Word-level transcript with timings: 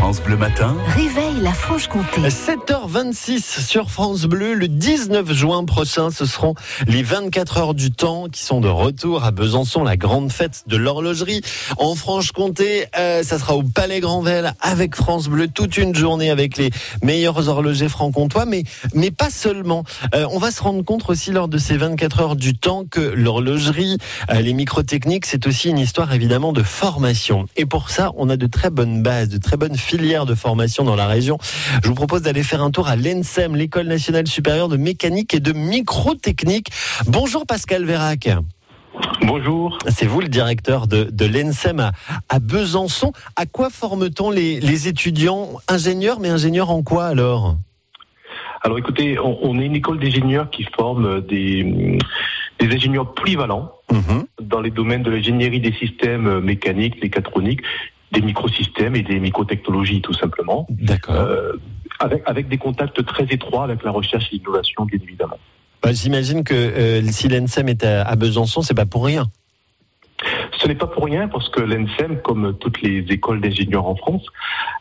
France 0.00 0.22
Bleu 0.22 0.38
Matin. 0.38 0.78
Réveille 0.86 1.42
la 1.42 1.52
Franche-Comté. 1.52 2.22
7h26 2.22 3.60
sur 3.60 3.90
France 3.90 4.22
Bleu. 4.22 4.54
Le 4.54 4.66
19 4.66 5.30
juin 5.34 5.66
prochain, 5.66 6.10
ce 6.10 6.24
seront 6.24 6.54
les 6.86 7.02
24 7.02 7.58
heures 7.58 7.74
du 7.74 7.90
temps 7.90 8.28
qui 8.32 8.42
sont 8.42 8.62
de 8.62 8.68
retour 8.68 9.24
à 9.24 9.30
Besançon, 9.30 9.84
la 9.84 9.98
grande 9.98 10.32
fête 10.32 10.64
de 10.66 10.78
l'horlogerie. 10.78 11.42
En 11.76 11.94
Franche-Comté, 11.94 12.86
euh, 12.96 13.22
ça 13.22 13.38
sera 13.38 13.54
au 13.54 13.62
Palais 13.62 14.00
Grandvel 14.00 14.54
avec 14.62 14.96
France 14.96 15.28
Bleu 15.28 15.48
toute 15.48 15.76
une 15.76 15.94
journée 15.94 16.30
avec 16.30 16.56
les 16.56 16.70
meilleurs 17.02 17.50
horlogers 17.50 17.90
franc-comtois, 17.90 18.46
mais, 18.46 18.64
mais 18.94 19.10
pas 19.10 19.28
seulement. 19.28 19.84
Euh, 20.14 20.24
on 20.30 20.38
va 20.38 20.50
se 20.50 20.62
rendre 20.62 20.82
compte 20.82 21.10
aussi 21.10 21.30
lors 21.30 21.48
de 21.48 21.58
ces 21.58 21.76
24 21.76 22.20
heures 22.20 22.36
du 22.36 22.56
temps 22.56 22.86
que 22.90 23.00
l'horlogerie, 23.00 23.98
euh, 24.30 24.40
les 24.40 24.54
microtechniques, 24.54 25.26
c'est 25.26 25.46
aussi 25.46 25.68
une 25.68 25.78
histoire 25.78 26.14
évidemment 26.14 26.54
de 26.54 26.62
formation. 26.62 27.44
Et 27.58 27.66
pour 27.66 27.90
ça, 27.90 28.12
on 28.16 28.30
a 28.30 28.38
de 28.38 28.46
très 28.46 28.70
bonnes 28.70 29.02
bases, 29.02 29.28
de 29.28 29.36
très 29.36 29.58
bonnes 29.58 29.76
filières 29.90 30.24
de 30.24 30.36
formation 30.36 30.84
dans 30.84 30.94
la 30.94 31.08
région. 31.08 31.36
Je 31.82 31.88
vous 31.88 31.96
propose 31.96 32.22
d'aller 32.22 32.44
faire 32.44 32.62
un 32.62 32.70
tour 32.70 32.86
à 32.86 32.94
l'ENSEM, 32.94 33.56
l'École 33.56 33.88
nationale 33.88 34.28
supérieure 34.28 34.68
de 34.68 34.76
mécanique 34.76 35.34
et 35.34 35.40
de 35.40 35.52
microtechnique. 35.52 36.68
Bonjour 37.08 37.44
Pascal 37.44 37.84
Vérac. 37.84 38.28
Bonjour. 39.22 39.78
C'est 39.88 40.06
vous 40.06 40.20
le 40.20 40.28
directeur 40.28 40.86
de, 40.86 41.04
de 41.04 41.26
l'ENSEM 41.26 41.80
à, 41.80 41.90
à, 42.28 42.38
Besançon. 42.38 43.12
À 43.34 43.46
quoi 43.46 43.68
forme-t-on 43.68 44.30
les, 44.30 44.60
les, 44.60 44.86
étudiants 44.86 45.48
ingénieurs, 45.66 46.20
mais 46.20 46.28
ingénieurs 46.28 46.70
en 46.70 46.84
quoi 46.84 47.06
alors? 47.06 47.56
Alors 48.62 48.78
écoutez, 48.78 49.18
on, 49.18 49.38
on 49.42 49.58
est 49.58 49.66
une 49.66 49.74
école 49.74 49.98
d'ingénieurs 49.98 50.50
qui 50.50 50.64
forme 50.76 51.20
des, 51.22 51.98
des 52.60 52.76
ingénieurs 52.76 53.12
polyvalents 53.12 53.72
mmh. 53.90 54.20
dans 54.40 54.60
les 54.60 54.70
domaines 54.70 55.02
de 55.02 55.10
l'ingénierie 55.10 55.60
des 55.60 55.72
systèmes 55.72 56.38
mécaniques, 56.40 57.02
mécatroniques, 57.02 57.62
des 58.12 58.20
microsystèmes 58.20 58.96
et 58.96 59.02
des 59.02 59.20
microtechnologies 59.20 60.00
tout 60.00 60.14
simplement. 60.14 60.66
D'accord. 60.70 61.14
Euh, 61.14 61.52
avec, 61.98 62.22
avec 62.26 62.48
des 62.48 62.58
contacts 62.58 63.04
très 63.04 63.24
étroits 63.24 63.64
avec 63.64 63.82
la 63.84 63.90
recherche 63.90 64.28
et 64.32 64.36
l'innovation, 64.36 64.84
bien 64.84 64.98
évidemment. 65.02 65.38
Bah, 65.82 65.92
J'imagine 65.92 66.44
que 66.44 66.54
euh, 66.54 67.02
si 67.10 67.28
l'ENSEM 67.28 67.68
est 67.68 67.84
à, 67.84 68.02
à 68.02 68.16
Besançon, 68.16 68.62
c'est 68.62 68.74
pas 68.74 68.86
pour 68.86 69.04
rien. 69.04 69.26
Ce 70.58 70.68
n'est 70.68 70.74
pas 70.74 70.86
pour 70.86 71.04
rien 71.04 71.28
parce 71.28 71.48
que 71.48 71.60
l'ENSEM, 71.60 72.20
comme 72.22 72.56
toutes 72.58 72.82
les 72.82 72.98
écoles 73.10 73.40
d'ingénieurs 73.40 73.86
en 73.86 73.96
France, 73.96 74.26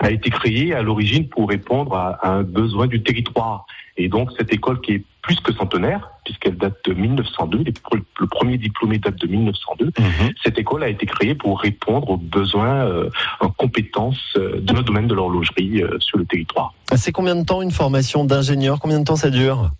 a 0.00 0.10
été 0.10 0.30
créée 0.30 0.74
à 0.74 0.82
l'origine 0.82 1.28
pour 1.28 1.48
répondre 1.48 1.94
à, 1.94 2.18
à, 2.22 2.30
un 2.30 2.42
besoin 2.42 2.86
du 2.86 3.02
territoire. 3.02 3.66
Et 3.96 4.08
donc 4.08 4.30
cette 4.36 4.52
école 4.52 4.80
qui 4.80 4.94
est 4.94 5.04
plus 5.22 5.38
que 5.40 5.52
centenaire, 5.52 6.10
puisqu'elle 6.28 6.58
date 6.58 6.76
de 6.84 6.92
1902, 6.92 7.64
le 8.20 8.26
premier 8.26 8.58
diplômé 8.58 8.98
date 8.98 9.16
de 9.16 9.26
1902, 9.26 9.86
mmh. 9.86 10.02
cette 10.44 10.58
école 10.58 10.82
a 10.82 10.88
été 10.90 11.06
créée 11.06 11.34
pour 11.34 11.58
répondre 11.58 12.10
aux 12.10 12.18
besoins 12.18 12.84
euh, 12.84 13.08
en 13.40 13.48
compétences 13.48 14.20
euh, 14.36 14.60
de 14.60 14.74
notre 14.74 14.84
domaine 14.84 15.06
de 15.06 15.14
l'horlogerie 15.14 15.82
euh, 15.82 15.98
sur 16.00 16.18
le 16.18 16.26
territoire. 16.26 16.74
C'est 16.96 17.12
combien 17.12 17.34
de 17.34 17.46
temps 17.46 17.62
une 17.62 17.70
formation 17.70 18.26
d'ingénieur? 18.26 18.78
Combien 18.78 19.00
de 19.00 19.04
temps 19.04 19.16
ça 19.16 19.30
dure? 19.30 19.70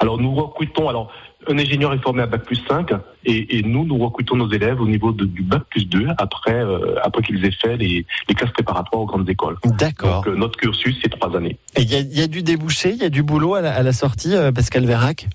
Alors 0.00 0.18
nous 0.18 0.34
recrutons, 0.34 0.90
alors 0.90 1.10
un 1.48 1.58
ingénieur 1.58 1.92
est 1.94 2.02
formé 2.02 2.22
à 2.22 2.26
Bac 2.26 2.44
plus 2.44 2.60
5 2.68 2.90
et, 3.24 3.58
et 3.58 3.62
nous, 3.62 3.84
nous 3.84 3.98
recrutons 3.98 4.36
nos 4.36 4.50
élèves 4.50 4.80
au 4.80 4.86
niveau 4.86 5.12
de, 5.12 5.24
du 5.24 5.42
Bac 5.42 5.62
plus 5.70 5.86
2 5.86 6.08
après, 6.18 6.54
euh, 6.54 6.96
après 7.02 7.22
qu'ils 7.22 7.44
aient 7.44 7.50
fait 7.50 7.76
les, 7.76 8.04
les, 8.28 8.34
classes 8.34 8.52
préparatoires 8.52 9.02
aux 9.02 9.06
grandes 9.06 9.28
écoles. 9.28 9.56
D'accord. 9.64 10.24
Donc 10.24 10.28
euh, 10.28 10.36
notre 10.36 10.58
cursus, 10.58 10.98
c'est 11.02 11.08
trois 11.08 11.36
années. 11.36 11.56
Et 11.76 11.82
il 11.82 11.90
y 11.90 11.96
a, 11.96 12.00
y 12.00 12.22
a, 12.22 12.26
du 12.26 12.42
débouché, 12.42 12.90
il 12.90 12.98
y 12.98 13.04
a 13.04 13.10
du 13.10 13.22
boulot 13.22 13.54
à 13.54 13.60
la, 13.60 13.74
à 13.74 13.82
la 13.82 13.92
sortie, 13.92 14.34
euh, 14.34 14.52
Pascal 14.52 14.84
Vérac 14.84 15.28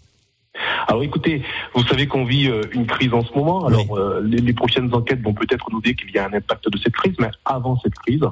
alors 0.87 1.03
écoutez, 1.03 1.41
vous 1.73 1.83
savez 1.88 2.07
qu'on 2.07 2.25
vit 2.25 2.49
une 2.73 2.85
crise 2.85 3.13
en 3.13 3.23
ce 3.23 3.33
moment. 3.33 3.66
Alors 3.66 3.89
oui. 3.89 3.99
euh, 3.99 4.21
les, 4.23 4.38
les, 4.39 4.53
prochaines 4.53 4.93
enquêtes 4.93 5.21
vont 5.21 5.33
peut-être 5.33 5.69
nous 5.71 5.81
dire 5.81 5.95
qu'il 5.95 6.11
y 6.11 6.17
a 6.17 6.25
un 6.25 6.33
impact 6.33 6.69
de 6.69 6.77
cette 6.77 6.93
crise, 6.93 7.16
mais 7.19 7.29
avant 7.45 7.79
cette 7.81 7.95
crise, 7.95 8.23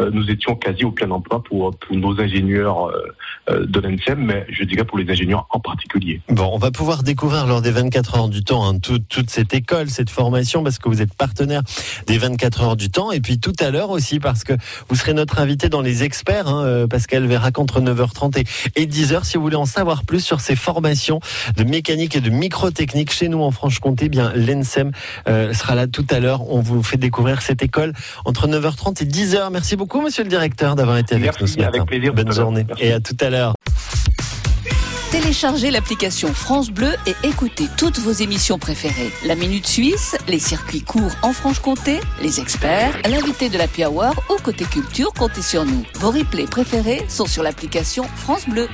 euh, 0.00 0.10
nous 0.12 0.30
étions 0.30 0.54
quasi 0.56 0.84
au 0.84 0.90
plein 0.90 1.10
emploi 1.10 1.42
pour, 1.42 1.74
pour 1.76 1.96
nos 1.96 2.18
ingénieurs 2.20 2.90
euh, 3.50 3.66
de 3.66 3.80
l'ENSEM, 3.80 4.18
mais 4.24 4.46
je 4.50 4.64
dirais 4.64 4.84
pour 4.84 4.98
les 4.98 5.10
ingénieurs 5.10 5.46
en 5.50 5.60
particulier. 5.60 6.20
Bon, 6.28 6.50
on 6.52 6.58
va 6.58 6.70
pouvoir 6.70 7.02
découvrir 7.02 7.46
lors 7.46 7.62
des 7.62 7.70
24 7.70 8.16
heures 8.18 8.28
du 8.28 8.44
temps 8.44 8.66
hein, 8.66 8.78
tout, 8.78 8.98
toute 8.98 9.30
cette 9.30 9.54
école, 9.54 9.90
cette 9.90 10.10
formation, 10.10 10.62
parce 10.62 10.78
que 10.78 10.88
vous 10.88 11.02
êtes 11.02 11.14
partenaire 11.14 11.62
des 12.06 12.18
24 12.18 12.62
heures 12.62 12.76
du 12.76 12.90
temps, 12.90 13.12
et 13.12 13.20
puis 13.20 13.38
tout 13.38 13.54
à 13.60 13.70
l'heure 13.70 13.90
aussi 13.90 14.20
parce 14.20 14.44
que 14.44 14.52
vous 14.88 14.96
serez 14.96 15.14
notre 15.14 15.38
invité 15.38 15.68
dans 15.68 15.82
les 15.82 16.04
experts, 16.04 16.48
hein, 16.48 16.86
Pascal 16.88 17.26
Vérac 17.26 17.58
entre 17.58 17.80
9h30 17.80 18.38
et, 18.38 18.82
et 18.82 18.86
10h, 18.86 19.24
si 19.24 19.36
vous 19.36 19.42
voulez 19.42 19.56
en 19.56 19.66
savoir 19.66 20.04
plus 20.04 20.20
sur 20.20 20.40
ces 20.40 20.56
formations 20.56 21.20
de 21.56 21.64
mécanique 21.64 22.16
et 22.16 22.20
de 22.20 22.30
microtechnique 22.82 23.12
chez 23.12 23.28
nous 23.28 23.42
en 23.42 23.50
Franche-Comté. 23.50 24.08
Bien, 24.08 24.32
l'ENSEM 24.34 24.90
euh, 25.28 25.52
sera 25.54 25.74
là 25.74 25.86
tout 25.86 26.06
à 26.10 26.20
l'heure. 26.20 26.48
On 26.50 26.60
vous 26.60 26.82
fait 26.82 26.96
découvrir 26.96 27.42
cette 27.42 27.62
école 27.62 27.92
entre 28.24 28.48
9h30 28.48 29.02
et 29.02 29.06
10h. 29.06 29.50
Merci 29.52 29.76
beaucoup, 29.76 30.00
monsieur 30.00 30.24
le 30.24 30.28
directeur, 30.28 30.74
d'avoir 30.74 30.98
été 30.98 31.14
avec 31.14 31.26
Merci, 31.26 31.42
nous 31.42 31.46
ce 31.46 31.58
matin. 31.58 31.70
Avec 31.78 31.86
plaisir. 31.86 32.14
Bonne 32.14 32.32
journée 32.32 32.64
Merci. 32.66 32.84
et 32.84 32.92
à 32.92 33.00
tout 33.00 33.16
à 33.20 33.30
l'heure. 33.30 33.54
Téléchargez 35.12 35.70
l'application 35.70 36.32
France 36.32 36.70
Bleu 36.70 36.90
et 37.06 37.14
écoutez 37.22 37.66
toutes 37.76 37.98
vos 37.98 38.12
émissions 38.12 38.58
préférées. 38.58 39.10
La 39.26 39.34
Minute 39.34 39.66
Suisse, 39.66 40.16
les 40.26 40.38
circuits 40.38 40.80
courts 40.80 41.12
en 41.22 41.34
Franche-Comté, 41.34 42.00
les 42.22 42.40
experts, 42.40 42.96
l'invité 43.04 43.50
de 43.50 43.58
la 43.58 43.66
Hour 43.88 44.14
ou 44.30 44.40
côté 44.42 44.64
culture, 44.64 45.12
comptez 45.12 45.42
sur 45.42 45.66
nous. 45.66 45.84
Vos 45.96 46.10
replays 46.10 46.46
préférés 46.46 47.04
sont 47.08 47.26
sur 47.26 47.42
l'application 47.42 48.04
France 48.16 48.48
Bleu. 48.48 48.68